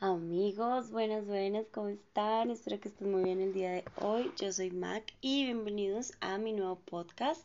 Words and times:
Amigos, 0.00 0.92
buenas, 0.92 1.26
buenas, 1.26 1.66
¿cómo 1.72 1.88
están? 1.88 2.52
Espero 2.52 2.78
que 2.78 2.86
estén 2.86 3.10
muy 3.10 3.24
bien 3.24 3.40
el 3.40 3.52
día 3.52 3.72
de 3.72 3.84
hoy. 4.00 4.30
Yo 4.38 4.52
soy 4.52 4.70
Mac 4.70 5.12
y 5.20 5.42
bienvenidos 5.42 6.12
a 6.20 6.38
mi 6.38 6.52
nuevo 6.52 6.76
podcast. 6.76 7.42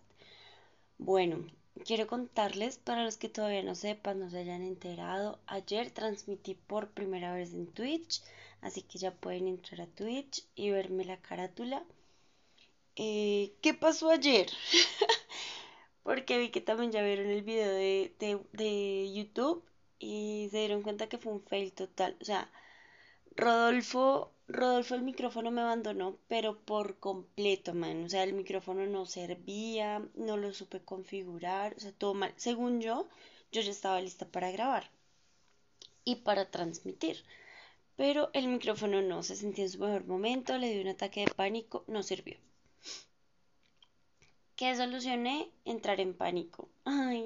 Bueno, 1.00 1.48
quiero 1.84 2.06
contarles, 2.06 2.78
para 2.78 3.06
los 3.06 3.18
que 3.18 3.28
todavía 3.28 3.64
no 3.64 3.74
sepan, 3.74 4.20
no 4.20 4.30
se 4.30 4.38
hayan 4.38 4.62
enterado, 4.62 5.40
ayer 5.48 5.90
transmití 5.90 6.54
por 6.54 6.90
primera 6.90 7.34
vez 7.34 7.54
en 7.54 7.66
Twitch, 7.66 8.22
así 8.62 8.84
que 8.84 9.00
ya 9.00 9.10
pueden 9.10 9.48
entrar 9.48 9.82
a 9.82 9.88
Twitch 9.88 10.46
y 10.54 10.70
verme 10.70 11.06
la 11.06 11.18
carátula. 11.18 11.84
Eh, 12.96 13.54
¿Qué 13.62 13.74
pasó 13.74 14.12
ayer? 14.12 14.48
Porque 16.04 16.38
vi 16.38 16.50
que 16.52 16.62
también 16.62 16.92
ya 16.92 17.02
vieron 17.02 17.32
el 17.32 17.42
video 17.42 17.72
de, 17.72 18.14
de, 18.20 18.40
de 18.52 19.12
YouTube 19.12 19.64
y 20.00 20.48
se 20.52 20.60
dieron 20.60 20.82
cuenta 20.82 21.08
que 21.08 21.18
fue 21.18 21.34
un 21.34 21.42
fail 21.44 21.74
total. 21.74 22.18
O 22.22 22.26
sea, 22.26 22.52
Rodolfo, 23.36 24.32
Rodolfo 24.48 24.96
el 24.96 25.02
micrófono 25.02 25.52
me 25.52 25.62
abandonó, 25.62 26.18
pero 26.28 26.60
por 26.60 27.00
completo, 27.00 27.74
man. 27.74 28.04
O 28.06 28.10
sea, 28.10 28.24
el 28.24 28.34
micrófono 28.34 28.86
no 28.86 29.06
servía, 29.06 30.06
no 30.16 30.38
lo 30.38 30.54
supe 30.54 30.82
configurar, 30.82 31.76
o 31.76 31.80
sea, 31.80 31.92
todo 31.92 32.14
mal. 32.14 32.34
Según 32.36 32.82
yo, 32.82 33.08
yo 33.52 33.62
ya 33.62 33.72
estaba 33.72 34.02
lista 34.02 34.28
para 34.28 34.52
grabar 34.52 34.90
y 36.06 36.18
para 36.18 36.50
transmitir. 36.52 37.24
Pero 37.96 38.30
el 38.34 38.48
micrófono 38.48 39.02
no 39.02 39.24
se 39.24 39.36
sentía 39.36 39.66
en 39.66 39.72
su 39.72 39.80
mejor 39.80 40.06
momento, 40.06 40.58
le 40.58 40.72
dio 40.72 40.82
un 40.82 40.90
ataque 40.90 41.22
de 41.22 41.32
pánico, 41.32 41.84
no 41.88 42.04
sirvió. 42.04 42.38
¿Qué 44.56 44.76
solucioné? 44.76 45.52
Entrar 45.66 46.00
en 46.00 46.14
pánico. 46.16 46.70
Ay, 46.86 47.22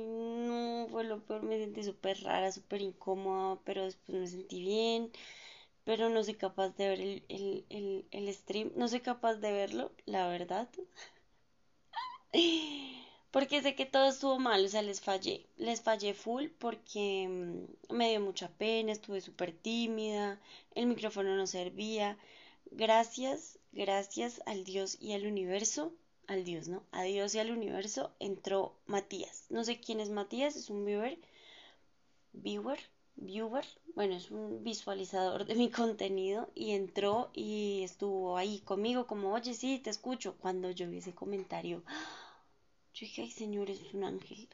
fue 0.87 1.03
lo 1.03 1.19
peor, 1.25 1.43
me 1.43 1.57
sentí 1.59 1.83
súper 1.83 2.21
rara, 2.23 2.51
súper 2.51 2.81
incómoda, 2.81 3.59
pero 3.65 3.83
después 3.85 4.17
me 4.17 4.27
sentí 4.27 4.61
bien, 4.61 5.11
pero 5.85 6.09
no 6.09 6.23
soy 6.23 6.35
capaz 6.35 6.69
de 6.77 6.89
ver 6.89 7.01
el, 7.01 7.25
el, 7.29 7.65
el, 7.69 8.05
el 8.11 8.33
stream, 8.33 8.71
no 8.75 8.87
soy 8.87 9.01
capaz 9.01 9.35
de 9.35 9.51
verlo, 9.53 9.91
la 10.05 10.27
verdad. 10.29 10.69
Porque 13.31 13.61
sé 13.61 13.75
que 13.75 13.85
todo 13.85 14.07
estuvo 14.09 14.39
mal, 14.39 14.65
o 14.65 14.69
sea, 14.69 14.81
les 14.81 15.01
fallé, 15.01 15.35
les 15.57 15.81
fallé 15.81 16.13
full 16.13 16.45
porque 16.63 17.27
mm, 17.29 17.93
me 17.97 18.09
dio 18.09 18.21
mucha 18.21 18.47
pena, 18.63 18.91
estuve 18.91 19.21
súper 19.21 19.51
tímida, 19.53 20.39
el 20.75 20.85
micrófono 20.87 21.35
no 21.35 21.47
servía. 21.47 22.17
Gracias, 22.71 23.59
gracias 23.71 24.41
al 24.45 24.63
Dios 24.63 24.97
y 24.99 25.13
al 25.13 25.25
universo 25.27 25.93
al 26.27 26.43
Dios, 26.43 26.67
¿no? 26.67 26.83
A 26.91 27.03
Dios 27.03 27.33
y 27.33 27.39
al 27.39 27.51
universo 27.51 28.11
entró 28.19 28.75
Matías. 28.85 29.45
No 29.49 29.63
sé 29.63 29.79
quién 29.79 29.99
es 29.99 30.09
Matías, 30.09 30.55
es 30.55 30.69
un 30.69 30.85
viewer, 30.85 31.17
viewer, 32.33 32.79
viewer, 33.15 33.65
bueno, 33.95 34.15
es 34.15 34.29
un 34.29 34.63
visualizador 34.63 35.45
de 35.45 35.55
mi 35.55 35.69
contenido 35.71 36.49
y 36.53 36.71
entró 36.71 37.31
y 37.33 37.81
estuvo 37.83 38.37
ahí 38.37 38.59
conmigo 38.59 39.07
como, 39.07 39.33
oye, 39.33 39.53
sí, 39.53 39.79
te 39.79 39.89
escucho. 39.89 40.35
Cuando 40.37 40.69
yo 40.71 40.89
vi 40.89 40.97
ese 40.97 41.15
comentario, 41.15 41.83
yo 42.93 43.05
dije, 43.05 43.23
ay, 43.23 43.31
señor, 43.31 43.69
es 43.69 43.81
un 43.93 44.03
ángel. 44.03 44.47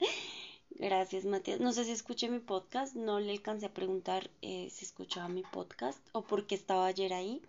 Gracias, 0.70 1.24
Matías. 1.24 1.60
No 1.60 1.72
sé 1.72 1.84
si 1.84 1.90
escuché 1.90 2.28
mi 2.28 2.38
podcast, 2.38 2.94
no 2.94 3.18
le 3.18 3.32
alcancé 3.32 3.66
a 3.66 3.74
preguntar 3.74 4.30
eh, 4.42 4.70
si 4.70 4.84
escuchaba 4.84 5.28
mi 5.28 5.42
podcast 5.42 5.98
o 6.12 6.22
por 6.22 6.46
qué 6.46 6.54
estaba 6.54 6.86
ayer 6.86 7.12
ahí 7.12 7.42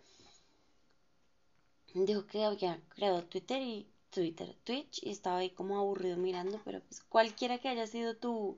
dijo 1.94 2.26
que 2.28 2.44
había 2.44 2.80
creado 2.90 3.23
Twitter 3.23 3.62
y 3.62 3.88
Twitter, 4.09 4.56
Twitch 4.64 5.04
y 5.04 5.09
estaba 5.12 5.38
ahí 5.38 5.52
como 5.52 5.78
aburrido 5.78 6.18
mirando, 6.18 6.59
pero 6.66 6.81
pues 6.81 7.02
cualquiera 7.04 7.59
que 7.59 7.70
haya 7.70 7.88
sido 7.88 8.16
tu, 8.16 8.58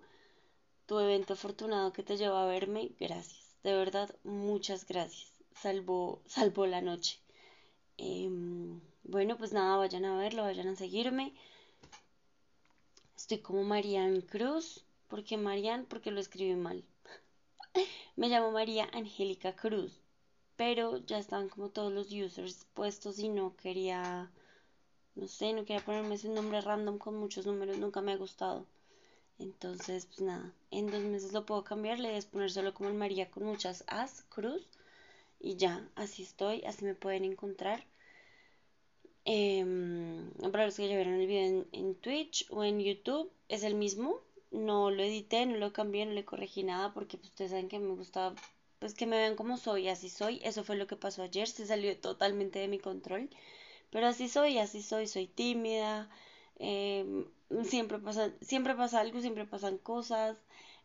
tu 0.86 1.00
evento 1.00 1.34
afortunado 1.34 1.94
que 1.94 2.04
te 2.04 2.18
llevó 2.18 2.36
a 2.36 2.46
verme, 2.46 2.92
gracias, 3.00 3.58
de 3.64 3.74
verdad, 3.76 4.14
muchas 4.24 4.86
gracias, 4.86 5.32
salvó, 5.54 6.22
salvó 6.26 6.66
la 6.68 6.82
noche. 6.82 7.20
Em, 7.98 8.80
bueno, 9.04 9.38
pues 9.38 9.54
nada, 9.54 9.78
vayan 9.78 10.06
a 10.06 10.18
verlo, 10.18 10.44
vayan 10.44 10.70
a 10.70 10.76
seguirme. 10.76 11.34
Estoy 13.16 13.40
como 13.40 13.64
Marian 13.64 14.22
Cruz. 14.22 14.86
¿Por 15.08 15.24
qué 15.24 15.38
Marian? 15.38 15.86
Porque 15.86 16.10
lo 16.12 16.20
escribí 16.20 16.56
mal. 16.56 16.84
Me 18.16 18.30
llamo 18.30 18.52
María 18.52 18.90
Angélica 18.94 19.56
Cruz 19.56 20.02
pero 20.62 20.98
ya 21.08 21.18
estaban 21.18 21.50
como 21.50 21.70
todos 21.70 21.92
los 21.92 22.12
users 22.12 22.68
puestos 22.76 23.18
y 23.18 23.30
no 23.30 23.56
quería, 23.56 24.30
no 25.16 25.28
sé, 25.28 25.54
no 25.54 25.66
quería 25.66 25.84
ponerme 25.84 26.14
ese 26.14 26.30
nombre 26.30 26.62
random 26.62 27.00
con 27.00 27.16
muchos 27.16 27.48
números, 27.48 27.80
nunca 27.80 28.00
me 28.02 28.12
ha 28.12 28.16
gustado. 28.16 28.68
Entonces, 29.40 30.06
pues 30.06 30.22
nada, 30.22 30.54
en 30.70 30.86
dos 30.92 31.02
meses 31.02 31.34
lo 31.34 31.48
puedo 31.48 31.64
cambiar, 31.64 31.98
le 31.98 32.10
debes 32.10 32.28
poner 32.28 32.52
solo 32.52 32.76
como 32.76 32.90
el 32.90 32.96
María 32.96 33.32
con 33.32 33.44
muchas 33.44 33.84
As, 33.88 34.22
cruz, 34.30 34.68
y 35.40 35.56
ya, 35.56 35.90
así 35.96 36.22
estoy, 36.22 36.62
así 36.66 36.86
me 36.86 36.94
pueden 36.94 37.26
encontrar. 37.26 37.84
Eh, 39.26 39.66
para 40.52 40.68
los 40.68 40.76
que 40.76 40.88
ya 40.88 40.96
vieron 40.96 41.16
el 41.16 41.26
video 41.26 41.66
en, 41.72 41.96
Twitch 41.96 42.46
o 42.52 42.64
en 42.64 42.80
YouTube, 42.80 43.32
es 43.50 43.64
el 43.64 43.74
mismo, 43.74 44.20
no 44.52 44.92
lo 44.92 45.02
edité, 45.02 45.44
no 45.48 45.58
lo 45.58 45.74
cambié, 45.74 46.06
no 46.06 46.14
le 46.14 46.24
corregí 46.24 46.62
nada 46.62 46.94
porque 46.94 47.18
pues, 47.18 47.30
ustedes 47.30 47.50
saben 47.50 47.68
que 47.68 47.80
me 47.80 47.96
gusta 47.96 48.36
pues 48.82 48.96
que 48.96 49.06
me 49.06 49.18
vean 49.18 49.36
como 49.36 49.58
soy, 49.58 49.90
así 49.90 50.10
soy. 50.10 50.42
Eso 50.44 50.64
fue 50.64 50.76
lo 50.76 50.88
que 50.88 50.96
pasó 50.98 51.22
ayer, 51.24 51.48
se 51.48 51.68
salió 51.68 51.96
totalmente 52.00 52.60
de 52.60 52.68
mi 52.68 52.80
control. 52.80 53.30
Pero 53.92 54.08
así 54.08 54.30
soy, 54.30 54.58
así 54.60 54.82
soy, 54.84 55.08
soy 55.08 55.28
tímida. 55.28 56.10
Em, 56.60 57.26
siempre, 57.66 58.00
pasa, 58.00 58.34
siempre 58.42 58.76
pasa 58.76 59.02
algo, 59.02 59.22
siempre 59.22 59.46
pasan 59.46 59.78
cosas. 59.80 60.38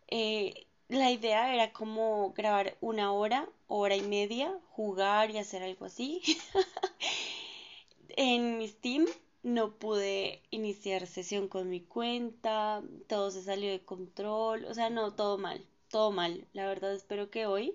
Eh, 0.09 0.67
la 0.89 1.11
idea 1.13 1.55
era 1.55 1.73
como 1.73 2.33
grabar 2.35 2.77
una 2.83 3.13
hora, 3.13 3.49
hora 3.69 3.97
y 3.97 4.03
media, 4.03 4.59
jugar 4.71 5.31
y 5.31 5.39
hacer 5.39 5.63
algo 5.63 5.87
así. 5.87 6.23
en 8.17 8.59
mi 8.59 8.69
Steam 8.69 9.07
no 9.43 9.79
pude 9.79 10.43
iniciar 10.51 11.07
sesión 11.07 11.49
con 11.49 11.71
mi 11.71 11.81
cuenta, 11.83 12.83
todo 13.09 13.31
se 13.31 13.43
salió 13.43 13.71
de 13.71 13.85
control, 13.85 14.65
o 14.67 14.75
sea, 14.75 14.91
no, 14.91 15.15
todo 15.15 15.39
mal 15.39 15.65
todo 15.97 16.13
mal. 16.13 16.47
La 16.53 16.67
verdad 16.67 16.93
espero 16.95 17.31
que 17.31 17.47
hoy, 17.47 17.75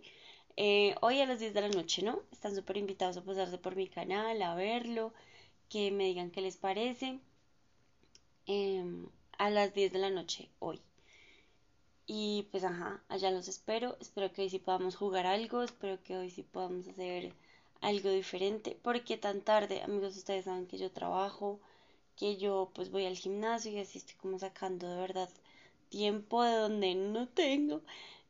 eh, 0.56 0.94
hoy 1.02 1.20
a 1.22 1.26
las 1.26 1.40
10 1.40 1.56
de 1.56 1.62
la 1.62 1.70
noche, 1.70 2.04
¿no? 2.04 2.22
Están 2.32 2.56
súper 2.56 2.78
invitados 2.78 3.18
a 3.18 3.24
pasarse 3.24 3.58
por 3.58 3.76
mi 3.76 3.88
canal, 3.88 4.40
a 4.44 4.54
verlo, 4.54 5.12
que 5.70 5.90
me 5.90 6.06
digan 6.06 6.30
qué 6.30 6.42
les 6.42 6.56
parece. 6.56 7.20
Em, 8.46 9.08
a 9.40 9.50
las 9.50 9.74
10 9.74 9.92
de 9.92 9.98
la 9.98 10.12
noche 10.12 10.50
hoy. 10.60 10.80
Y 12.06 12.48
pues 12.52 12.64
ajá, 12.64 13.02
allá 13.10 13.32
los 13.32 13.48
espero. 13.48 13.98
Espero 14.00 14.32
que 14.32 14.44
hoy 14.44 14.50
sí 14.52 14.60
podamos 14.60 14.96
jugar 14.96 15.26
algo. 15.26 15.64
Espero 15.64 15.98
que 16.04 16.16
hoy 16.16 16.30
sí 16.30 16.44
podamos 16.44 16.88
hacer 16.88 17.34
algo 17.82 18.12
diferente. 18.12 18.78
porque 18.84 19.18
tan 19.18 19.42
tarde? 19.42 19.82
Amigos, 19.82 20.16
ustedes 20.16 20.46
saben 20.46 20.68
que 20.68 20.78
yo 20.78 20.92
trabajo, 20.92 21.60
que 22.16 22.38
yo 22.38 22.70
pues 22.76 22.92
voy 22.92 23.06
al 23.08 23.18
gimnasio 23.18 23.72
y 23.72 23.80
así 23.80 23.98
estoy 23.98 24.16
como 24.18 24.38
sacando 24.38 24.88
de 24.88 25.02
verdad 25.02 25.30
tiempo 25.92 26.44
de 26.44 26.56
donde 26.56 26.96
no 26.96 27.28
tengo. 27.28 27.82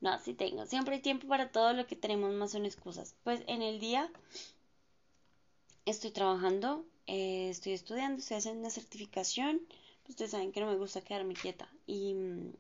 No, 0.01 0.19
sí 0.19 0.33
tengo. 0.33 0.65
Siempre 0.65 0.95
hay 0.95 1.01
tiempo 1.01 1.27
para 1.27 1.51
todo 1.51 1.73
lo 1.73 1.87
que 1.87 1.95
tenemos 1.95 2.33
más 2.33 2.51
son 2.51 2.65
excusas. 2.65 3.15
Pues 3.23 3.43
en 3.47 3.61
el 3.61 3.79
día 3.79 4.11
estoy 5.85 6.11
trabajando, 6.11 6.85
eh, 7.07 7.49
estoy 7.49 7.73
estudiando, 7.73 8.19
estoy 8.19 8.37
haciendo 8.37 8.61
una 8.61 8.69
certificación. 8.71 9.61
Ustedes 10.09 10.31
saben 10.31 10.51
que 10.51 10.59
no 10.59 10.67
me 10.67 10.75
gusta 10.77 11.01
quedarme 11.01 11.35
quieta. 11.35 11.69
Y, 11.87 12.15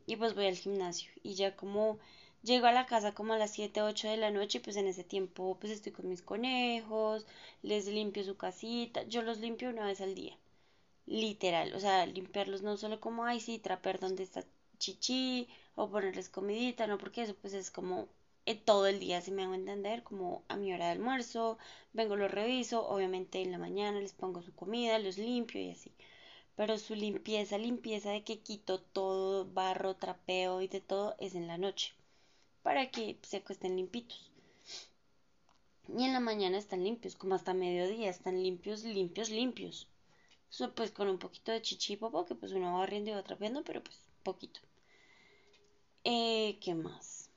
y 0.05 0.15
pues 0.17 0.35
voy 0.35 0.45
al 0.47 0.55
gimnasio. 0.55 1.11
Y 1.23 1.33
ya 1.33 1.55
como 1.55 1.97
llego 2.43 2.67
a 2.67 2.71
la 2.71 2.85
casa 2.85 3.13
como 3.13 3.33
a 3.33 3.37
las 3.37 3.51
7, 3.51 3.81
8 3.81 4.07
de 4.07 4.17
la 4.17 4.31
noche, 4.31 4.59
pues 4.61 4.75
en 4.77 4.87
ese 4.87 5.03
tiempo 5.03 5.57
pues 5.59 5.73
estoy 5.73 5.91
con 5.91 6.07
mis 6.09 6.21
conejos, 6.21 7.25
les 7.63 7.87
limpio 7.87 8.23
su 8.23 8.37
casita. 8.37 9.03
Yo 9.03 9.21
los 9.23 9.39
limpio 9.39 9.69
una 9.69 9.85
vez 9.85 9.99
al 10.01 10.13
día. 10.15 10.37
Literal. 11.07 11.73
O 11.75 11.79
sea, 11.79 12.05
limpiarlos 12.05 12.61
no 12.63 12.77
solo 12.77 12.99
como, 12.99 13.25
ay, 13.25 13.39
sí, 13.39 13.59
traper 13.59 13.99
donde 13.99 14.23
está 14.23 14.43
chichi 14.83 15.47
o 15.81 15.83
ponerles 15.91 16.29
comidita, 16.37 16.83
no, 16.87 16.95
porque 17.01 17.21
eso 17.23 17.35
pues 17.41 17.53
es 17.53 17.69
como 17.77 17.95
eh, 18.45 18.55
todo 18.69 18.87
el 18.87 18.99
día, 18.99 19.21
si 19.21 19.31
me 19.31 19.43
hago 19.43 19.53
entender, 19.53 20.03
como 20.03 20.43
a 20.49 20.55
mi 20.57 20.73
hora 20.73 20.85
de 20.87 20.91
almuerzo, 20.97 21.57
vengo, 21.93 22.15
lo 22.15 22.27
reviso, 22.27 22.87
obviamente 22.93 23.41
en 23.41 23.51
la 23.51 23.57
mañana 23.65 23.99
les 23.99 24.13
pongo 24.21 24.41
su 24.41 24.53
comida, 24.61 24.99
los 24.99 25.17
limpio 25.17 25.61
y 25.61 25.71
así. 25.71 25.91
Pero 26.57 26.77
su 26.77 26.95
limpieza, 26.95 27.57
limpieza 27.57 28.11
de 28.11 28.23
que 28.23 28.39
quito 28.39 28.79
todo, 28.81 29.45
barro, 29.45 29.95
trapeo 29.95 30.61
y 30.61 30.67
de 30.67 30.81
todo 30.81 31.15
es 31.19 31.35
en 31.35 31.47
la 31.47 31.57
noche, 31.57 31.93
para 32.63 32.91
que 32.91 33.17
se 33.23 33.37
acuesten 33.37 33.75
limpitos. 33.77 34.31
Y 35.95 36.05
en 36.05 36.13
la 36.13 36.19
mañana 36.19 36.57
están 36.57 36.83
limpios, 36.83 37.15
como 37.15 37.35
hasta 37.35 37.53
mediodía, 37.53 38.09
están 38.09 38.41
limpios, 38.41 38.83
limpios, 38.83 39.29
limpios. 39.29 39.87
Eso 40.49 40.73
pues 40.73 40.91
con 40.91 41.07
un 41.07 41.19
poquito 41.19 41.51
de 41.51 41.61
chichi 41.61 41.97
popo, 41.97 42.25
que 42.25 42.35
pues 42.35 42.51
uno 42.53 42.73
va 42.73 42.79
barriendo 42.79 43.11
y 43.11 43.13
va 43.13 43.23
trapeando, 43.23 43.63
pero 43.63 43.83
pues 43.83 44.03
poquito. 44.23 44.59
Eh, 46.03 46.59
¿Qué 46.61 46.75
más? 46.75 47.31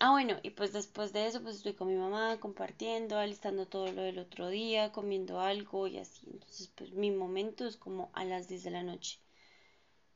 Ah, 0.00 0.10
bueno, 0.10 0.38
y 0.42 0.48
pues 0.50 0.72
después 0.72 1.12
de 1.12 1.26
eso, 1.26 1.42
pues 1.42 1.56
estoy 1.56 1.74
con 1.74 1.88
mi 1.88 1.96
mamá 1.96 2.38
compartiendo, 2.40 3.18
alistando 3.18 3.66
todo 3.66 3.92
lo 3.92 4.00
del 4.02 4.18
otro 4.18 4.48
día, 4.48 4.90
comiendo 4.90 5.38
algo 5.40 5.86
y 5.86 5.98
así. 5.98 6.26
Entonces, 6.32 6.68
pues 6.74 6.92
mi 6.92 7.10
momento 7.10 7.66
es 7.66 7.76
como 7.76 8.08
a 8.14 8.24
las 8.24 8.48
10 8.48 8.62
de 8.62 8.70
la 8.70 8.82
noche. 8.82 9.18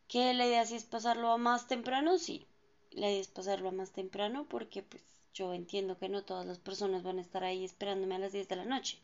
¿Que 0.08 0.35
la 0.35 0.47
idea 0.47 0.67
sí 0.67 0.75
es 0.76 0.85
pasarlo 0.85 1.31
a 1.31 1.38
más 1.38 1.67
temprano? 1.67 2.19
Sí. 2.19 2.47
la 2.91 3.08
idea 3.11 3.20
es 3.20 3.29
pasarlo 3.29 3.73
más 3.73 3.93
temprano 3.93 4.44
porque 4.49 4.82
pues 4.82 5.02
yo 5.32 5.55
entiendo 5.55 5.97
que 5.99 6.08
no 6.11 6.23
todas 6.23 6.44
las 6.47 6.58
personas 6.58 7.02
van 7.02 7.19
a 7.19 7.23
estar 7.23 7.44
ahí 7.44 7.64
esperándome 7.64 8.17
a 8.17 8.19
las 8.19 8.32
10 8.32 8.47
de 8.49 8.56
la 8.56 8.67
noche. 8.67 8.99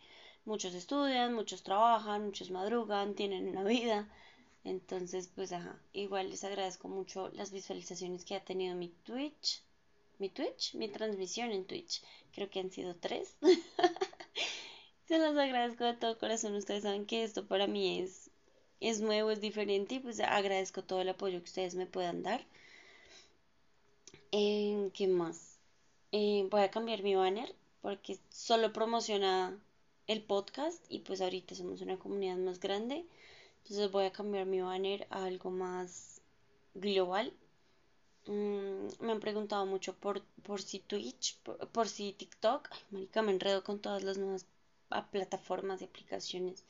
Muchos 0.45 0.75
estudian, 0.75 1.33
muchos 1.35 1.63
trabajan, 1.63 2.25
muchos 2.27 2.51
madrugan, 2.51 3.15
tienen 3.15 3.49
una 3.49 3.65
vida. 3.65 4.09
Entonces, 4.67 5.31
pues 5.33 5.53
ajá, 5.53 5.81
igual 5.93 6.29
les 6.29 6.43
agradezco 6.43 6.89
mucho 6.89 7.29
las 7.29 7.53
visualizaciones 7.53 8.25
que 8.25 8.35
ha 8.35 8.45
tenido 8.45 8.75
mi 8.75 8.89
Twitch. 8.89 9.63
Mi 10.19 10.29
Twitch, 10.29 10.75
mi 10.75 10.89
transmisión 10.89 11.53
en 11.53 11.65
Twitch. 11.67 12.03
Creo 12.33 12.51
que 12.51 12.59
han 12.59 12.73
sido 12.73 12.97
tres. 12.97 13.37
Se 15.07 15.19
los 15.21 15.37
agradezco 15.37 15.85
de 15.85 15.95
todo 15.95 16.19
corazón. 16.19 16.57
Ustedes 16.57 16.83
saben 16.83 17.07
que 17.07 17.23
esto 17.23 17.47
para 17.47 17.69
mí 17.69 18.01
es, 18.01 18.29
es 18.81 19.01
nuevo, 19.01 19.31
es 19.31 19.41
diferente 19.41 19.95
y 19.95 19.99
pues 20.01 20.19
agradezco 20.19 20.83
todo 20.83 21.01
el 21.01 21.11
apoyo 21.11 21.39
que 21.39 21.45
ustedes 21.45 21.77
me 21.77 21.87
puedan 21.87 22.25
dar. 22.25 22.45
Eh, 24.33 24.91
¿Qué 24.95 25.07
más? 25.07 25.59
Eh, 26.11 26.49
voy 26.51 26.63
a 26.63 26.73
cambiar 26.73 27.05
mi 27.05 27.15
banner 27.15 27.55
porque 27.83 28.19
solo 28.31 28.73
promociona 28.73 29.57
el 30.09 30.23
podcast 30.25 30.85
y 30.89 31.01
pues 31.01 31.21
ahorita 31.21 31.55
somos 31.55 31.83
una 31.83 32.01
comunidad 32.01 32.37
más 32.37 32.59
grande. 32.59 33.05
Entonces 33.67 33.91
voy 33.91 34.05
a 34.05 34.13
cambiar 34.13 34.47
mi 34.47 34.61
banner 34.61 35.09
a 35.11 35.25
algo 35.25 35.51
más 35.51 36.21
global. 36.75 37.33
Mm, 38.27 38.87
me 39.01 39.11
han 39.13 39.19
preguntado 39.19 39.67
mucho 39.67 39.93
por, 39.93 40.23
por 40.45 40.63
si 40.63 40.79
Twitch, 40.79 41.37
por, 41.73 41.89
si 41.89 42.13
TikTok. 42.13 42.69
Ay, 42.71 42.81
marica, 42.93 43.23
me 43.23 43.33
enredo 43.33 43.65
con 43.65 43.81
todas 43.81 44.05
las 44.05 44.19
nuevas 44.19 44.47
plataformas 45.11 45.81
y 45.81 45.85
aplicaciones. 45.87 46.65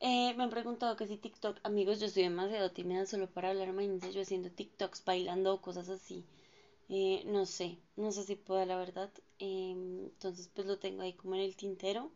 Eh, 0.00 0.34
me 0.34 0.42
han 0.42 0.50
preguntado 0.50 0.96
que 0.96 1.06
si 1.06 1.18
TikTok, 1.18 1.58
amigos, 1.62 2.00
yo 2.00 2.06
estoy 2.06 2.24
demasiado 2.24 2.72
tímida 2.72 3.06
solo 3.06 3.28
para 3.28 3.50
hablar. 3.50 3.68
Imagínense 3.68 4.12
yo 4.12 4.22
haciendo 4.22 4.50
TikToks, 4.50 5.04
bailando 5.04 5.54
o 5.54 5.60
cosas 5.60 5.88
así. 5.88 6.24
Eh, 6.88 7.22
no 7.26 7.46
sé, 7.46 7.78
no 7.96 8.10
sé 8.10 8.24
si 8.24 8.34
pueda, 8.34 8.66
la 8.66 8.76
verdad. 8.76 9.10
Em, 9.38 10.06
entonces, 10.06 10.48
pues 10.52 10.66
lo 10.66 10.78
tengo 10.78 11.02
ahí 11.02 11.12
como 11.12 11.36
en 11.36 11.42
el 11.42 11.54
tintero. 11.56 12.10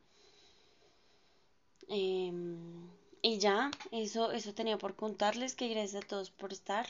Em, 1.88 2.88
y 3.22 3.38
ya, 3.38 3.70
eso, 3.92 4.32
eso 4.32 4.52
tenía 4.52 4.78
por 4.78 4.96
contarles 4.96 5.54
que 5.54 5.68
gracias 5.68 6.04
a 6.04 6.06
todos 6.06 6.30
por 6.30 6.52
estar 6.52 6.86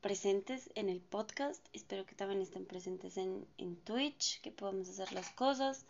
presentes 0.00 0.68
en 0.74 0.88
el 0.88 1.00
podcast. 1.00 1.64
Espero 1.72 2.04
que 2.04 2.14
también 2.16 2.42
estén 2.42 2.66
presentes 2.66 3.16
en, 3.16 3.46
en 3.56 3.76
Twitch, 3.76 4.40
que 4.42 4.50
podamos 4.50 4.88
hacer 4.88 5.12
las 5.12 5.30
cosas. 5.30 5.86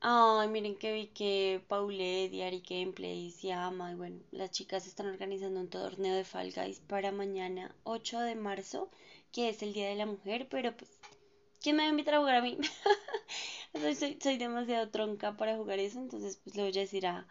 Ay, 0.00 0.48
miren 0.48 0.76
que 0.76 0.92
vi 0.92 1.06
que 1.08 1.60
Paulette 1.68 2.32
y 2.32 2.42
Ari 2.42 2.62
Gameplays 2.68 3.42
y 3.44 3.50
Ama, 3.50 3.92
y 3.92 3.94
bueno, 3.96 4.20
las 4.30 4.52
chicas 4.52 4.86
están 4.86 5.06
organizando 5.06 5.58
un 5.58 5.68
torneo 5.68 6.14
de 6.14 6.24
Fall 6.24 6.52
Guys 6.52 6.80
para 6.80 7.10
mañana 7.12 7.74
8 7.84 8.20
de 8.20 8.36
marzo 8.36 8.90
que 9.32 9.48
es 9.48 9.62
el 9.62 9.72
Día 9.72 9.88
de 9.88 9.96
la 9.96 10.06
Mujer, 10.06 10.46
pero 10.48 10.76
pues, 10.76 10.90
¿quién 11.60 11.76
me 11.76 11.82
va 11.82 11.88
a 11.88 11.90
invitar 11.90 12.14
a 12.14 12.20
jugar 12.20 12.36
a 12.36 12.42
mí? 12.42 12.56
soy, 13.98 14.18
soy, 14.22 14.38
demasiado 14.38 14.88
tronca 14.90 15.36
para 15.36 15.56
jugar 15.56 15.78
eso, 15.78 15.98
entonces 15.98 16.40
pues 16.42 16.56
le 16.56 16.62
voy 16.62 16.70
a 16.70 16.80
decir 16.80 17.06
a, 17.06 17.26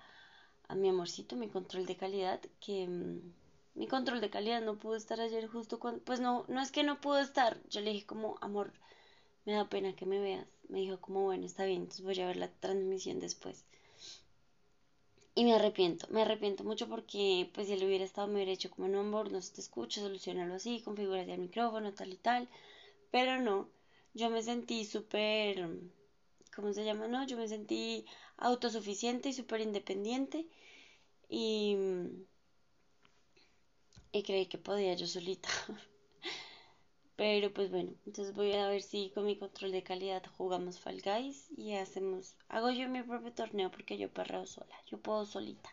a 0.67 0.75
mi 0.75 0.89
amorcito, 0.89 1.35
mi 1.35 1.49
control 1.49 1.85
de 1.85 1.95
calidad, 1.97 2.39
que 2.59 2.87
mm, 2.87 3.33
mi 3.75 3.87
control 3.87 4.21
de 4.21 4.29
calidad 4.29 4.61
no 4.61 4.77
pudo 4.77 4.95
estar 4.95 5.19
ayer 5.19 5.47
justo 5.47 5.79
cuando, 5.79 6.01
pues 6.03 6.19
no, 6.19 6.45
no 6.47 6.61
es 6.61 6.71
que 6.71 6.83
no 6.83 7.01
pudo 7.01 7.19
estar, 7.19 7.61
yo 7.69 7.81
le 7.81 7.91
dije 7.91 8.05
como, 8.05 8.37
amor, 8.41 8.73
me 9.45 9.53
da 9.53 9.69
pena 9.69 9.95
que 9.95 10.05
me 10.05 10.19
veas, 10.19 10.47
me 10.69 10.79
dijo 10.79 10.99
como, 10.99 11.23
bueno, 11.23 11.45
está 11.45 11.65
bien, 11.65 11.81
entonces 11.81 12.05
voy 12.05 12.19
a 12.19 12.27
ver 12.27 12.37
la 12.37 12.49
transmisión 12.49 13.19
después. 13.19 13.65
Y 15.37 15.43
me 15.43 15.53
arrepiento, 15.53 16.07
me 16.09 16.21
arrepiento 16.21 16.63
mucho 16.63 16.87
porque 16.87 17.49
pues 17.53 17.67
si 17.67 17.73
él 17.73 17.83
hubiera 17.83 18.05
estado 18.05 18.27
me 18.27 18.35
hubiera 18.35 18.53
hecho 18.53 18.71
como 18.71 18.87
no, 18.87 19.01
amor, 19.01 19.31
no 19.31 19.41
se 19.41 19.53
te 19.53 19.59
escucha, 19.59 19.99
solucionalo 19.99 20.55
así, 20.55 20.81
configura 20.81 21.23
el 21.23 21.39
micrófono, 21.39 21.93
tal 21.93 22.13
y 22.13 22.15
tal. 22.15 22.47
Pero 23.11 23.41
no, 23.41 23.67
yo 24.13 24.29
me 24.29 24.41
sentí 24.41 24.85
súper, 24.85 25.69
¿cómo 26.55 26.73
se 26.73 26.85
llama? 26.85 27.07
No, 27.07 27.25
yo 27.25 27.37
me 27.37 27.47
sentí 27.47 28.05
autosuficiente 28.37 29.29
y 29.29 29.33
súper 29.33 29.61
independiente 29.61 30.47
y, 31.29 31.77
creí 34.23 34.47
que 34.47 34.57
podía 34.57 34.93
yo 34.93 35.07
solita. 35.07 35.49
Pero 37.17 37.53
pues 37.53 37.69
bueno, 37.69 37.93
entonces 38.05 38.33
voy 38.33 38.53
a 38.53 38.67
ver 38.67 38.81
si 38.81 39.09
con 39.11 39.25
mi 39.25 39.37
control 39.37 39.71
de 39.71 39.83
calidad 39.83 40.23
jugamos 40.37 40.79
Fall 40.79 41.01
Guys 41.01 41.49
y 41.55 41.73
hacemos, 41.73 42.35
hago 42.49 42.71
yo 42.71 42.89
mi 42.89 43.03
propio 43.03 43.31
torneo 43.33 43.71
porque 43.71 43.97
yo 43.97 44.09
perreo 44.09 44.45
sola, 44.45 44.75
yo 44.87 44.97
puedo 44.97 45.25
solita. 45.25 45.69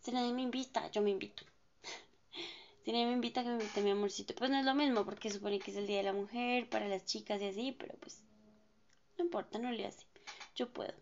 Si 0.00 0.12
nadie 0.12 0.32
me 0.32 0.42
invita, 0.42 0.90
yo 0.90 1.02
me 1.02 1.10
invito. 1.10 1.44
si 2.84 2.92
nadie 2.92 3.06
me 3.06 3.12
invita, 3.12 3.42
que 3.42 3.48
me 3.48 3.54
invite 3.54 3.82
mi 3.82 3.90
amorcito. 3.90 4.34
Pues 4.34 4.50
no 4.50 4.58
es 4.58 4.64
lo 4.64 4.74
mismo 4.74 5.04
porque 5.04 5.30
supone 5.30 5.58
que 5.58 5.72
es 5.72 5.76
el 5.76 5.86
Día 5.86 5.98
de 5.98 6.04
la 6.04 6.12
Mujer 6.14 6.68
para 6.68 6.88
las 6.88 7.04
chicas 7.04 7.42
y 7.42 7.46
así, 7.46 7.72
pero 7.72 7.94
pues 7.98 8.22
no 9.18 9.24
importa, 9.24 9.58
no 9.58 9.70
le 9.70 9.84
hace. 9.84 10.07
Yo 10.58 10.68
puedo. 10.68 10.92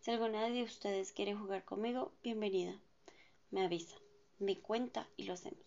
Si 0.00 0.12
alguna 0.12 0.48
de 0.48 0.62
ustedes 0.62 1.10
quiere 1.10 1.34
jugar 1.34 1.64
conmigo, 1.64 2.12
bienvenida. 2.22 2.78
Me 3.50 3.64
avisa, 3.64 3.96
me 4.38 4.60
cuenta 4.60 5.08
y 5.16 5.24
lo 5.24 5.32
hacemos. 5.32 5.66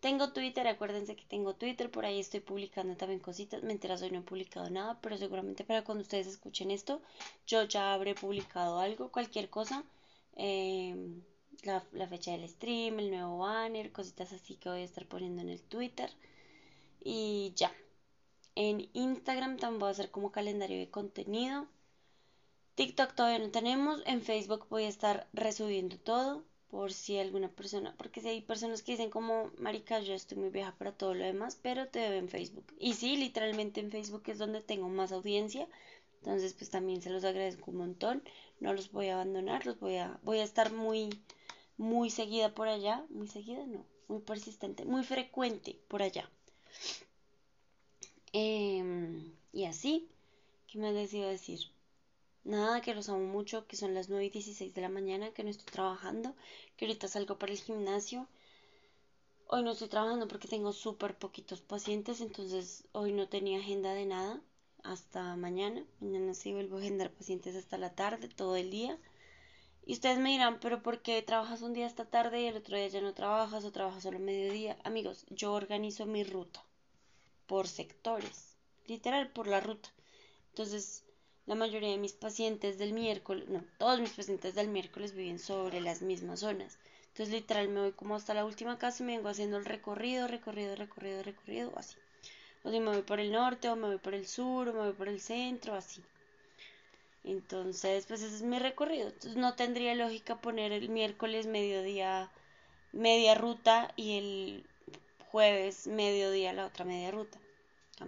Tengo 0.00 0.32
Twitter, 0.32 0.66
acuérdense 0.66 1.14
que 1.14 1.26
tengo 1.26 1.54
Twitter, 1.54 1.90
por 1.90 2.06
ahí 2.06 2.18
estoy 2.18 2.40
publicando 2.40 2.96
también 2.96 3.20
cositas. 3.20 3.62
Me 3.62 3.74
enteras 3.74 4.00
hoy 4.00 4.10
no 4.12 4.20
he 4.20 4.22
publicado 4.22 4.70
nada, 4.70 4.98
pero 5.02 5.18
seguramente 5.18 5.62
para 5.62 5.84
cuando 5.84 6.00
ustedes 6.00 6.26
escuchen 6.26 6.70
esto, 6.70 7.02
yo 7.46 7.64
ya 7.64 7.92
habré 7.92 8.14
publicado 8.14 8.78
algo, 8.78 9.12
cualquier 9.12 9.50
cosa. 9.50 9.84
Em, 10.34 11.22
la, 11.64 11.84
la, 11.92 12.08
fecha 12.08 12.30
del 12.30 12.48
stream, 12.48 12.98
el 12.98 13.10
nuevo 13.10 13.40
banner, 13.40 13.92
cositas 13.92 14.32
así 14.32 14.56
que 14.56 14.70
voy 14.70 14.80
a 14.80 14.84
estar 14.84 15.04
poniendo 15.06 15.42
en 15.42 15.50
el 15.50 15.60
Twitter. 15.60 16.10
Y 16.98 17.52
ya. 17.56 17.74
En 18.54 18.88
Instagram 18.94 19.58
también 19.58 19.80
voy 19.80 19.88
a 19.88 19.92
hacer 19.92 20.10
como 20.10 20.32
calendario 20.32 20.78
de 20.78 20.88
contenido. 20.88 21.68
TikTok 22.80 23.12
todavía 23.12 23.40
no 23.40 23.50
tenemos. 23.50 24.02
En 24.06 24.22
Facebook 24.22 24.66
voy 24.70 24.84
a 24.84 24.88
estar 24.88 25.28
resubiendo 25.34 25.98
todo 25.98 26.44
por 26.70 26.94
si 26.94 27.18
alguna 27.18 27.50
persona, 27.50 27.94
porque 27.98 28.22
si 28.22 28.28
hay 28.28 28.40
personas 28.40 28.82
que 28.82 28.92
dicen 28.92 29.10
como, 29.10 29.50
marica, 29.58 30.00
yo 30.00 30.14
estoy 30.14 30.38
muy 30.38 30.48
vieja 30.48 30.74
para 30.78 30.92
todo 30.92 31.12
lo 31.12 31.22
demás, 31.22 31.58
pero 31.60 31.88
te 31.88 31.98
veo 31.98 32.18
en 32.18 32.30
Facebook. 32.30 32.64
Y 32.78 32.94
sí, 32.94 33.18
literalmente 33.18 33.80
en 33.80 33.90
Facebook 33.90 34.22
es 34.28 34.38
donde 34.38 34.62
tengo 34.62 34.88
más 34.88 35.12
audiencia, 35.12 35.68
entonces 36.20 36.54
pues 36.54 36.70
también 36.70 37.02
se 37.02 37.10
los 37.10 37.22
agradezco 37.24 37.70
un 37.70 37.76
montón, 37.76 38.22
no 38.60 38.72
los 38.72 38.90
voy 38.92 39.08
a 39.08 39.14
abandonar, 39.16 39.66
los 39.66 39.78
voy 39.78 39.96
a, 39.96 40.18
voy 40.22 40.38
a 40.38 40.44
estar 40.44 40.72
muy, 40.72 41.10
muy 41.76 42.08
seguida 42.08 42.54
por 42.54 42.68
allá, 42.68 43.04
muy 43.10 43.28
seguida, 43.28 43.66
no, 43.66 43.84
muy 44.08 44.22
persistente, 44.22 44.86
muy 44.86 45.04
frecuente 45.04 45.78
por 45.86 46.00
allá. 46.00 46.30
Em, 48.32 49.34
y 49.52 49.66
así, 49.66 50.08
¿qué 50.66 50.78
más 50.78 50.94
les 50.94 51.12
iba 51.12 51.26
a 51.26 51.30
decir? 51.30 51.60
Nada, 52.44 52.80
que 52.80 52.94
los 52.94 53.08
amo 53.08 53.26
mucho, 53.26 53.66
que 53.66 53.76
son 53.76 53.94
las 53.94 54.08
9 54.08 54.24
y 54.26 54.30
16 54.30 54.74
de 54.74 54.80
la 54.80 54.88
mañana, 54.88 55.30
que 55.32 55.44
no 55.44 55.50
estoy 55.50 55.66
trabajando, 55.66 56.34
que 56.76 56.86
ahorita 56.86 57.06
salgo 57.06 57.38
para 57.38 57.52
el 57.52 57.58
gimnasio. 57.58 58.28
Hoy 59.46 59.62
no 59.62 59.72
estoy 59.72 59.88
trabajando 59.88 60.26
porque 60.26 60.48
tengo 60.48 60.72
súper 60.72 61.18
poquitos 61.18 61.60
pacientes, 61.60 62.20
entonces 62.20 62.84
hoy 62.92 63.12
no 63.12 63.28
tenía 63.28 63.58
agenda 63.58 63.92
de 63.92 64.06
nada 64.06 64.40
hasta 64.82 65.36
mañana. 65.36 65.84
Mañana 66.00 66.34
sí 66.34 66.52
vuelvo 66.52 66.76
a 66.76 66.80
agendar 66.80 67.10
pacientes 67.10 67.56
hasta 67.56 67.76
la 67.76 67.94
tarde, 67.94 68.28
todo 68.28 68.56
el 68.56 68.70
día. 68.70 68.98
Y 69.84 69.92
ustedes 69.92 70.18
me 70.18 70.30
dirán, 70.30 70.60
pero 70.60 70.82
¿por 70.82 71.02
qué 71.02 71.20
trabajas 71.20 71.62
un 71.62 71.74
día 71.74 71.86
hasta 71.86 72.04
tarde 72.04 72.40
y 72.40 72.46
el 72.46 72.56
otro 72.56 72.76
día 72.76 72.86
ya 72.88 73.00
no 73.00 73.12
trabajas 73.12 73.64
o 73.64 73.72
trabajas 73.72 74.04
solo 74.04 74.18
mediodía? 74.18 74.78
Amigos, 74.84 75.26
yo 75.28 75.52
organizo 75.52 76.06
mi 76.06 76.24
ruta 76.24 76.64
por 77.46 77.66
sectores, 77.66 78.56
literal 78.86 79.30
por 79.32 79.46
la 79.46 79.60
ruta. 79.60 79.92
Entonces, 80.50 81.04
la 81.50 81.56
mayoría 81.56 81.90
de 81.90 81.98
mis 81.98 82.12
pacientes 82.12 82.78
del 82.78 82.92
miércoles, 82.92 83.48
no, 83.48 83.64
todos 83.76 83.98
mis 83.98 84.12
pacientes 84.12 84.54
del 84.54 84.68
miércoles 84.68 85.16
viven 85.16 85.40
sobre 85.40 85.80
las 85.80 86.00
mismas 86.00 86.38
zonas. 86.38 86.78
Entonces, 87.08 87.34
literal, 87.34 87.68
me 87.68 87.80
voy 87.80 87.90
como 87.90 88.14
hasta 88.14 88.34
la 88.34 88.44
última 88.44 88.78
casa 88.78 89.02
y 89.02 89.06
me 89.06 89.16
vengo 89.16 89.30
haciendo 89.30 89.56
el 89.56 89.64
recorrido, 89.64 90.28
recorrido, 90.28 90.76
recorrido, 90.76 91.24
recorrido, 91.24 91.72
así. 91.76 91.96
O 92.62 92.70
si 92.70 92.78
me 92.78 92.90
voy 92.90 93.02
por 93.02 93.18
el 93.18 93.32
norte, 93.32 93.68
o 93.68 93.74
me 93.74 93.88
voy 93.88 93.98
por 93.98 94.14
el 94.14 94.28
sur, 94.28 94.68
o 94.68 94.72
me 94.72 94.78
voy 94.78 94.92
por 94.92 95.08
el 95.08 95.20
centro, 95.20 95.74
así. 95.74 96.00
Entonces, 97.24 98.06
pues 98.06 98.22
ese 98.22 98.36
es 98.36 98.42
mi 98.42 98.60
recorrido. 98.60 99.08
Entonces, 99.08 99.34
no 99.34 99.56
tendría 99.56 99.96
lógica 99.96 100.40
poner 100.40 100.70
el 100.70 100.88
miércoles 100.88 101.48
mediodía 101.48 102.30
media 102.92 103.34
ruta 103.34 103.92
y 103.96 104.18
el 104.18 104.66
jueves 105.32 105.88
mediodía 105.88 106.52
la 106.52 106.66
otra 106.66 106.84
media 106.84 107.10
ruta 107.10 107.40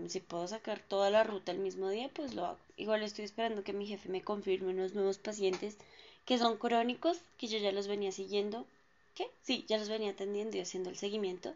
si 0.09 0.21
puedo 0.21 0.49
sacar 0.49 0.81
toda 0.81 1.11
la 1.11 1.25
ruta 1.25 1.53
el 1.53 1.59
mismo 1.59 1.89
día, 1.91 2.11
pues 2.13 2.35
lo 2.35 2.47
hago. 2.47 2.59
Igual 2.77 3.03
estoy 3.03 3.25
esperando 3.25 3.65
que 3.65 3.73
mi 3.73 3.87
jefe 3.87 4.09
me 4.09 4.23
confirme 4.23 4.73
unos 4.73 4.95
nuevos 4.95 5.19
pacientes 5.19 5.77
que 6.25 6.39
son 6.39 6.57
crónicos, 6.57 7.19
que 7.39 7.49
yo 7.49 7.59
ya 7.59 7.73
los 7.73 7.89
venía 7.89 8.13
siguiendo. 8.13 8.67
¿Qué? 9.15 9.31
Sí, 9.43 9.65
ya 9.69 9.79
los 9.79 9.89
venía 9.89 10.13
atendiendo 10.13 10.57
y 10.57 10.61
haciendo 10.61 10.91
el 10.91 10.97
seguimiento. 10.97 11.55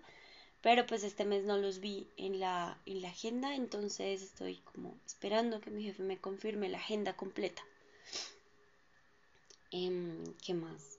Pero 0.62 0.86
pues 0.86 1.04
este 1.04 1.24
mes 1.24 1.44
no 1.44 1.56
los 1.58 1.80
vi 1.80 2.06
en 2.16 2.40
la, 2.40 2.78
en 2.86 3.02
la 3.02 3.08
agenda, 3.08 3.54
entonces 3.54 4.22
estoy 4.22 4.56
como 4.72 4.94
esperando 5.06 5.60
que 5.60 5.70
mi 5.70 5.84
jefe 5.84 6.02
me 6.02 6.18
confirme 6.18 6.68
la 6.68 6.78
agenda 6.78 7.14
completa. 7.14 7.62
Em, 9.70 10.34
¿Qué 10.44 10.54
más? 10.54 10.98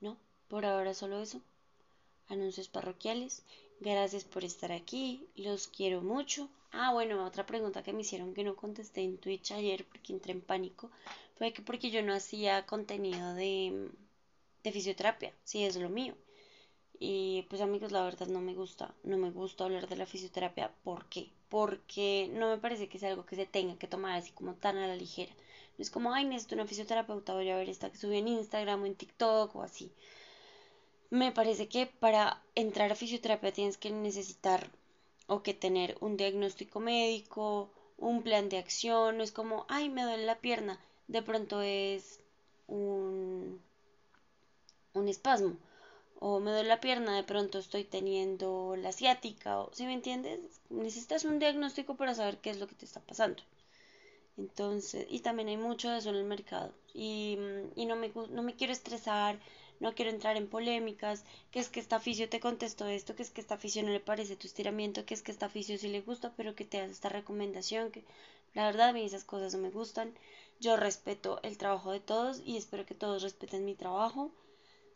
No, 0.00 0.16
por 0.48 0.64
ahora 0.64 0.94
solo 0.94 1.20
eso. 1.20 1.40
Anuncios 2.28 2.68
parroquiales. 2.68 3.42
Gracias 3.80 4.24
por 4.24 4.44
estar 4.44 4.72
aquí, 4.72 5.26
los 5.36 5.68
quiero 5.68 6.02
mucho, 6.02 6.48
Ah, 6.72 6.92
bueno, 6.92 7.24
otra 7.24 7.46
pregunta 7.46 7.82
que 7.82 7.92
me 7.92 8.02
hicieron 8.02 8.34
que 8.34 8.44
no 8.44 8.54
contesté 8.54 9.00
en 9.02 9.16
Twitch 9.18 9.52
ayer 9.52 9.86
porque 9.86 10.12
entré 10.12 10.32
en 10.32 10.42
pánico 10.42 10.90
fue 11.36 11.52
que 11.52 11.62
porque 11.62 11.90
yo 11.90 12.02
no 12.02 12.12
hacía 12.12 12.66
contenido 12.66 13.34
de, 13.34 13.88
de 14.62 14.72
fisioterapia, 14.72 15.32
sí 15.44 15.64
es 15.64 15.76
lo 15.76 15.88
mío. 15.88 16.14
Y 17.00 17.44
pues 17.48 17.62
amigos, 17.62 17.92
la 17.92 18.02
verdad 18.04 18.26
no 18.28 18.40
me 18.40 18.54
gusta, 18.54 18.94
no 19.04 19.16
me 19.18 19.30
gusta 19.30 19.64
hablar 19.64 19.88
de 19.88 19.96
la 19.96 20.06
fisioterapia. 20.06 20.72
¿Por 20.84 21.06
qué? 21.06 21.30
Porque 21.48 22.28
no 22.32 22.48
me 22.48 22.58
parece 22.58 22.88
que 22.88 22.98
sea 22.98 23.10
algo 23.10 23.26
que 23.26 23.36
se 23.36 23.46
tenga 23.46 23.78
que 23.78 23.88
tomar 23.88 24.18
así 24.18 24.32
como 24.32 24.54
tan 24.54 24.76
a 24.78 24.86
la 24.88 24.96
ligera. 24.96 25.32
No 25.78 25.82
es 25.82 25.90
como, 25.90 26.12
ay, 26.12 26.24
necesito 26.24 26.54
una 26.56 26.66
fisioterapeuta, 26.66 27.34
voy 27.34 27.50
a 27.50 27.56
ver 27.56 27.68
esta 27.70 27.90
que 27.90 27.98
subí 27.98 28.18
en 28.18 28.28
Instagram 28.28 28.82
o 28.82 28.86
en 28.86 28.96
TikTok 28.96 29.56
o 29.56 29.62
así. 29.62 29.92
Me 31.10 31.32
parece 31.38 31.64
que 31.72 31.82
para 32.02 32.24
entrar 32.64 32.88
a 32.90 33.00
fisioterapia 33.02 33.52
tienes 33.58 33.76
que 33.82 33.90
necesitar 33.90 34.60
o 35.32 35.42
que 35.44 35.52
tener 35.64 35.90
un 36.06 36.12
diagnóstico 36.22 36.76
médico, 36.80 37.46
un 38.08 38.16
plan 38.26 38.48
de 38.48 38.58
acción, 38.64 39.08
no 39.18 39.22
es 39.24 39.32
como, 39.38 39.56
ay, 39.68 39.84
me 39.90 40.04
duele 40.04 40.24
la 40.32 40.40
pierna, 40.46 40.74
de 41.14 41.22
pronto 41.28 41.60
es 41.62 42.20
un, 42.68 43.60
un 45.00 45.08
espasmo, 45.14 45.52
o 46.26 46.28
me 46.40 46.50
duele 46.52 46.68
la 46.74 46.80
pierna, 46.86 47.16
de 47.16 47.24
pronto 47.32 47.58
estoy 47.58 47.84
teniendo 47.96 48.48
la 48.84 48.92
ciática, 48.92 49.50
o 49.62 49.70
si 49.76 49.84
me 49.86 49.94
entiendes, 49.94 50.38
necesitas 50.70 51.24
un 51.24 51.38
diagnóstico 51.38 51.94
para 51.96 52.14
saber 52.14 52.38
qué 52.38 52.50
es 52.50 52.58
lo 52.58 52.66
que 52.68 52.74
te 52.80 52.86
está 52.86 53.00
pasando. 53.00 53.42
Entonces, 54.38 55.06
y 55.10 55.20
también 55.20 55.48
hay 55.48 55.56
mucho 55.58 55.90
de 55.90 55.98
eso 55.98 56.10
en 56.10 56.16
el 56.16 56.24
mercado. 56.24 56.72
Y, 56.94 57.38
y 57.76 57.86
no, 57.86 57.96
me, 57.96 58.10
no 58.30 58.42
me 58.42 58.54
quiero 58.56 58.72
estresar, 58.72 59.38
no 59.80 59.94
quiero 59.94 60.10
entrar 60.10 60.36
en 60.36 60.48
polémicas, 60.48 61.24
que 61.50 61.60
es 61.60 61.68
que 61.68 61.80
esta 61.80 61.96
aficio 61.96 62.28
te 62.28 62.40
contestó 62.40 62.86
esto, 62.86 63.14
que 63.14 63.22
es 63.22 63.30
que 63.30 63.40
esta 63.40 63.54
aficio 63.54 63.82
no 63.82 63.90
le 63.90 64.00
parece 64.00 64.36
tu 64.36 64.46
estiramiento, 64.46 65.04
que 65.04 65.14
es 65.14 65.22
que 65.22 65.32
esta 65.32 65.46
aficio 65.46 65.78
sí 65.78 65.88
le 65.88 66.00
gusta, 66.00 66.32
pero 66.36 66.54
que 66.54 66.64
te 66.64 66.80
hace 66.80 66.92
esta 66.92 67.08
recomendación, 67.08 67.90
que 67.90 68.04
la 68.54 68.64
verdad 68.66 68.88
a 68.88 68.92
mí 68.92 69.04
esas 69.04 69.24
cosas 69.24 69.54
no 69.54 69.60
me 69.60 69.70
gustan. 69.70 70.14
Yo 70.60 70.76
respeto 70.76 71.40
el 71.42 71.58
trabajo 71.58 71.92
de 71.92 72.00
todos 72.00 72.42
y 72.44 72.56
espero 72.56 72.86
que 72.86 72.94
todos 72.94 73.22
respeten 73.22 73.64
mi 73.64 73.74
trabajo. 73.74 74.32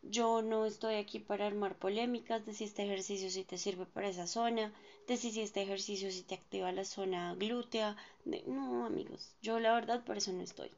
Yo 0.03 0.43
no 0.43 0.67
estoy 0.67 0.97
aquí 0.97 1.21
para 1.21 1.47
armar 1.47 1.77
polémicas 1.77 2.45
de 2.45 2.55
si 2.55 2.65
este 2.65 2.83
ejercicio 2.85 3.31
sí 3.31 3.45
te 3.45 3.57
sirve 3.59 3.87
para 3.87 4.09
esa 4.09 4.27
zona, 4.27 4.73
de 5.07 5.17
si, 5.17 5.41
este 5.41 5.63
ejercicio 5.63 6.11
sí 6.11 6.23
te 6.23 6.35
activa 6.35 6.73
la 6.73 6.85
zona 6.85 7.35
glútea. 7.37 7.97
No, 8.25 8.85
amigos, 8.87 9.33
yo 9.43 9.61
la 9.61 9.73
verdad 9.73 10.05
por 10.05 10.17
eso 10.17 10.33
no 10.33 10.43
estoy. 10.43 10.71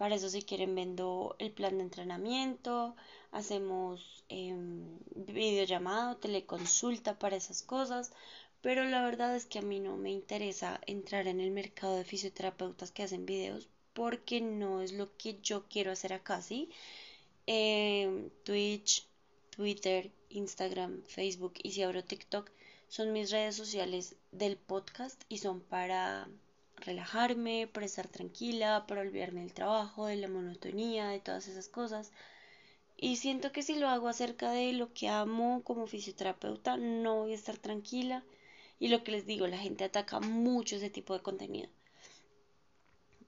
Para 0.00 0.14
eso 0.14 0.30
si 0.30 0.40
quieren 0.40 0.74
vendo 0.74 1.36
el 1.38 1.50
plan 1.52 1.76
de 1.76 1.84
entrenamiento, 1.84 2.96
hacemos 3.32 4.24
eh, 4.30 4.56
videollamado, 5.14 6.16
teleconsulta 6.16 7.18
para 7.18 7.36
esas 7.36 7.60
cosas, 7.62 8.10
pero 8.62 8.86
la 8.86 9.02
verdad 9.02 9.36
es 9.36 9.44
que 9.44 9.58
a 9.58 9.62
mí 9.70 9.78
no 9.78 9.98
me 9.98 10.10
interesa 10.10 10.80
entrar 10.86 11.26
en 11.26 11.38
el 11.38 11.50
mercado 11.50 11.96
de 11.96 12.04
fisioterapeutas 12.04 12.92
que 12.92 13.02
hacen 13.02 13.26
videos 13.26 13.68
porque 13.92 14.40
no 14.40 14.80
es 14.80 14.92
lo 14.92 15.14
que 15.18 15.38
yo 15.42 15.64
quiero 15.68 15.92
hacer 15.92 16.14
acá, 16.14 16.40
¿sí? 16.40 16.70
Em, 17.46 18.30
Twitch, 18.42 19.06
Twitter, 19.50 20.10
Instagram, 20.30 21.02
Facebook 21.02 21.52
y 21.62 21.72
si 21.72 21.82
abro 21.82 22.02
TikTok 22.02 22.50
son 22.88 23.12
mis 23.12 23.30
redes 23.30 23.54
sociales 23.54 24.16
del 24.32 24.56
podcast 24.56 25.22
y 25.28 25.36
son 25.36 25.60
para 25.60 26.26
relajarme, 26.80 27.68
para 27.72 27.86
estar 27.86 28.08
tranquila, 28.08 28.84
para 28.86 29.02
olvidarme 29.02 29.40
del 29.40 29.52
trabajo, 29.54 30.06
de 30.06 30.16
la 30.16 30.28
monotonía, 30.28 31.08
de 31.08 31.20
todas 31.20 31.48
esas 31.48 31.68
cosas. 31.68 32.12
Y 32.96 33.16
siento 33.16 33.52
que 33.52 33.62
si 33.62 33.76
lo 33.76 33.88
hago 33.88 34.08
acerca 34.08 34.50
de 34.52 34.72
lo 34.72 34.92
que 34.92 35.08
amo 35.08 35.62
como 35.64 35.86
fisioterapeuta, 35.86 36.76
no 36.76 37.16
voy 37.16 37.32
a 37.32 37.36
estar 37.36 37.56
tranquila. 37.58 38.24
Y 38.78 38.88
lo 38.88 39.04
que 39.04 39.12
les 39.12 39.26
digo, 39.26 39.46
la 39.46 39.58
gente 39.58 39.84
ataca 39.84 40.20
mucho 40.20 40.76
ese 40.76 40.90
tipo 40.90 41.14
de 41.14 41.22
contenido. 41.22 41.68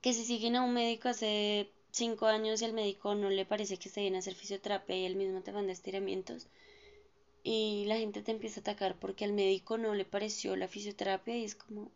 Que 0.01 0.13
si 0.13 0.25
siguen 0.25 0.57
a 0.57 0.63
un 0.63 0.75
médico 0.75 1.09
hace 1.09 1.71
cinco 1.93 2.27
años 2.27 2.61
y 2.61 2.65
al 2.65 2.73
médico 2.73 3.15
no 3.15 3.31
le 3.31 3.45
parece 3.45 3.77
que 3.77 3.89
esté 3.89 4.01
bien 4.01 4.17
hacer 4.17 4.35
fisioterapia 4.35 4.97
y 4.97 5.05
él 5.05 5.17
mismo 5.17 5.43
te 5.43 5.53
manda 5.53 5.73
estiramientos, 5.73 6.49
y 7.45 7.85
la 7.87 7.97
gente 7.97 8.23
te 8.23 8.31
empieza 8.31 8.61
a 8.61 8.63
atacar 8.63 8.97
porque 8.99 9.25
al 9.25 9.33
médico 9.33 9.77
no 9.79 9.95
le 9.95 10.05
pareció 10.05 10.57
la 10.57 10.69
fisioterapia 10.69 11.37
y 11.37 11.45
es 11.45 11.55
como, 11.55 11.91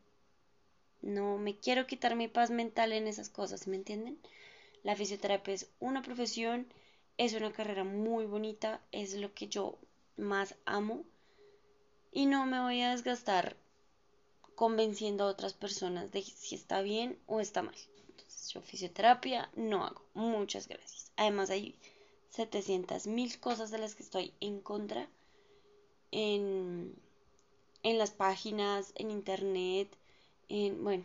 no 1.02 1.38
me 1.38 1.56
quiero 1.56 1.86
quitar 1.86 2.16
mi 2.16 2.28
paz 2.28 2.50
mental 2.50 2.92
en 2.92 3.06
esas 3.06 3.28
cosas, 3.28 3.66
¿me 3.66 3.76
entienden? 3.76 4.18
La 4.82 4.96
fisioterapia 4.96 5.54
es 5.54 5.68
una 5.80 6.02
profesión, 6.02 6.66
es 7.18 7.34
una 7.34 7.52
carrera 7.52 7.84
muy 7.84 8.26
bonita, 8.26 8.80
es 8.92 9.14
lo 9.14 9.34
que 9.34 9.48
yo 9.48 9.78
más 10.16 10.54
amo 10.64 11.04
y 12.12 12.26
no 12.26 12.46
me 12.46 12.60
voy 12.60 12.80
a 12.80 12.90
desgastar 12.90 13.56
convenciendo 14.54 15.24
a 15.24 15.28
otras 15.28 15.52
personas 15.52 16.10
de 16.12 16.22
si 16.22 16.54
está 16.54 16.80
bien 16.80 17.18
o 17.26 17.40
está 17.40 17.62
mal. 17.62 17.76
Entonces 18.08 18.48
yo 18.52 18.62
fisioterapia 18.62 19.50
no 19.54 19.84
hago. 19.84 20.02
Muchas 20.14 20.66
gracias. 20.66 21.12
Además 21.16 21.50
hay 21.50 21.74
700 22.30 23.06
mil 23.06 23.38
cosas 23.38 23.70
de 23.70 23.78
las 23.78 23.94
que 23.94 24.02
estoy 24.02 24.32
en 24.40 24.60
contra 24.60 25.08
en, 26.10 26.94
en 27.82 27.98
las 27.98 28.10
páginas, 28.10 28.92
en 28.94 29.10
internet, 29.10 29.94
bueno, 30.48 31.04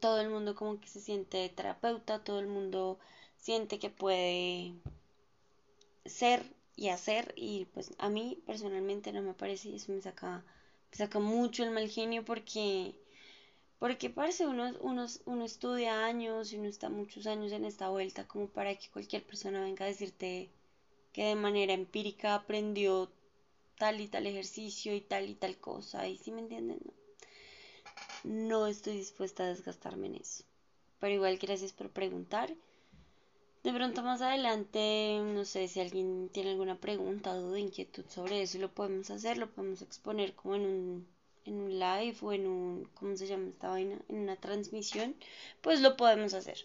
todo 0.00 0.20
el 0.20 0.28
mundo 0.28 0.54
como 0.54 0.78
que 0.78 0.88
se 0.88 1.00
siente 1.00 1.48
terapeuta, 1.48 2.18
todo 2.18 2.38
el 2.40 2.46
mundo 2.46 2.98
siente 3.36 3.78
que 3.78 3.90
puede 3.90 4.74
ser 6.04 6.54
y 6.76 6.88
hacer 6.88 7.32
y 7.36 7.66
pues 7.66 7.90
a 7.98 8.08
mí 8.08 8.38
personalmente 8.46 9.12
no 9.12 9.22
me 9.22 9.34
parece 9.34 9.68
y 9.68 9.76
eso 9.76 9.92
me 9.92 10.00
saca 10.00 10.44
me 10.90 10.96
saca 10.96 11.18
mucho 11.18 11.62
el 11.62 11.70
mal 11.70 11.88
genio 11.88 12.24
porque 12.24 12.94
porque 13.78 14.10
parece 14.10 14.46
uno, 14.46 14.72
uno, 14.80 15.06
uno 15.24 15.44
estudia 15.44 16.04
años 16.04 16.52
y 16.52 16.56
uno 16.58 16.68
está 16.68 16.88
muchos 16.88 17.26
años 17.26 17.52
en 17.52 17.64
esta 17.64 17.88
vuelta 17.88 18.24
como 18.24 18.48
para 18.48 18.74
que 18.74 18.88
cualquier 18.90 19.22
persona 19.22 19.62
venga 19.62 19.84
a 19.84 19.88
decirte 19.88 20.48
que 21.12 21.24
de 21.24 21.34
manera 21.36 21.72
empírica 21.72 22.34
aprendió 22.34 23.08
tal 23.76 24.00
y 24.00 24.08
tal 24.08 24.26
ejercicio 24.26 24.94
y 24.94 25.00
tal 25.00 25.28
y 25.28 25.34
tal 25.34 25.56
cosa 25.58 26.08
y 26.08 26.16
si 26.16 26.32
me 26.32 26.40
entienden 26.40 26.78
¿no? 26.84 27.07
No 28.24 28.66
estoy 28.66 28.96
dispuesta 28.96 29.44
a 29.44 29.48
desgastarme 29.48 30.06
en 30.06 30.16
eso. 30.16 30.44
Pero 30.98 31.14
igual 31.14 31.38
gracias 31.38 31.72
por 31.72 31.90
preguntar. 31.90 32.54
De 33.62 33.72
pronto 33.72 34.02
más 34.02 34.22
adelante, 34.22 35.20
no 35.22 35.44
sé 35.44 35.68
si 35.68 35.80
alguien 35.80 36.30
tiene 36.32 36.50
alguna 36.50 36.76
pregunta, 36.76 37.34
duda, 37.34 37.58
inquietud 37.58 38.04
sobre 38.08 38.42
eso, 38.42 38.58
lo 38.58 38.72
podemos 38.72 39.10
hacer, 39.10 39.36
lo 39.36 39.50
podemos 39.50 39.82
exponer 39.82 40.34
como 40.34 40.54
en 40.54 40.62
un, 40.62 41.08
en 41.44 41.54
un 41.60 41.78
live 41.78 42.16
o 42.22 42.32
en 42.32 42.46
un, 42.46 42.88
¿cómo 42.94 43.16
se 43.16 43.26
llama 43.26 43.48
esta 43.48 43.68
vaina? 43.68 43.98
En 44.08 44.18
una 44.18 44.36
transmisión, 44.36 45.16
pues 45.60 45.80
lo 45.80 45.96
podemos 45.96 46.34
hacer. 46.34 46.58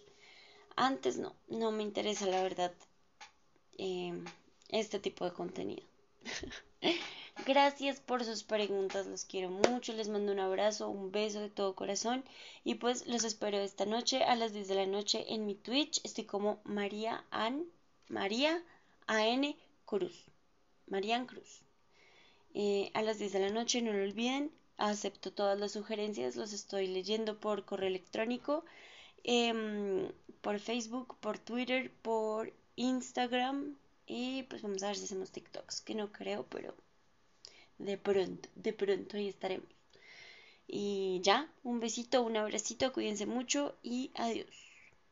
Antes 0.75 1.17
no, 1.17 1.35
no 1.49 1.71
me 1.71 1.83
interesa 1.83 2.25
la 2.27 2.41
verdad 2.43 2.73
eh, 3.77 4.13
este 4.69 4.99
tipo 4.99 5.25
de 5.25 5.33
contenido. 5.33 5.83
Gracias 7.45 7.99
por 7.99 8.23
sus 8.23 8.43
preguntas, 8.43 9.05
los 9.05 9.25
quiero 9.25 9.49
mucho, 9.49 9.91
les 9.91 10.07
mando 10.07 10.31
un 10.31 10.39
abrazo, 10.39 10.87
un 10.87 11.11
beso 11.11 11.41
de 11.41 11.49
todo 11.49 11.75
corazón 11.75 12.23
y 12.63 12.75
pues 12.75 13.05
los 13.05 13.25
espero 13.25 13.57
esta 13.57 13.85
noche 13.85 14.23
a 14.23 14.35
las 14.35 14.53
10 14.53 14.69
de 14.69 14.75
la 14.75 14.85
noche 14.85 15.25
en 15.27 15.45
mi 15.45 15.55
Twitch. 15.55 15.99
Estoy 16.05 16.23
como 16.23 16.61
María 16.63 17.25
An, 17.31 17.65
María 18.07 18.63
A.N. 19.07 19.57
Cruz, 19.85 20.25
Marían 20.87 21.25
Cruz. 21.25 21.63
Eh, 22.53 22.91
a 22.93 23.01
las 23.01 23.19
10 23.19 23.33
de 23.33 23.39
la 23.39 23.49
noche, 23.49 23.81
no 23.81 23.91
lo 23.91 24.03
olviden, 24.03 24.51
acepto 24.77 25.33
todas 25.33 25.59
las 25.59 25.73
sugerencias, 25.73 26.37
los 26.37 26.53
estoy 26.53 26.87
leyendo 26.87 27.39
por 27.39 27.65
correo 27.65 27.89
electrónico, 27.89 28.63
em, 29.23 30.09
por 30.41 30.59
Facebook, 30.59 31.17
por 31.19 31.39
Twitter, 31.39 31.91
por 32.03 32.53
Instagram 32.77 33.75
y 34.05 34.43
pues 34.43 34.61
vamos 34.61 34.83
a 34.83 34.87
ver 34.87 34.95
si 34.95 35.05
hacemos 35.05 35.31
TikToks, 35.31 35.81
que 35.81 35.95
no 35.95 36.11
creo, 36.11 36.45
pero 36.49 36.73
de 37.77 37.97
pronto, 37.97 38.49
de 38.55 38.73
pronto 38.73 39.17
ahí 39.17 39.27
estaremos. 39.29 39.69
Y 40.67 41.21
ya, 41.23 41.49
un 41.63 41.79
besito, 41.79 42.21
un 42.21 42.35
abracito, 42.35 42.91
cuídense 42.91 43.25
mucho 43.25 43.77
y 43.81 44.11
adiós. 44.15 44.72